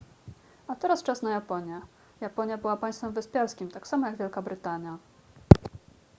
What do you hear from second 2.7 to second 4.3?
państwem wyspiarskim tak samo jak